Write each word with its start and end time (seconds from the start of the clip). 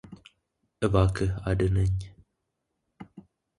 እባክህ 0.85 1.31
አድነኝ፡፡ 1.49 2.01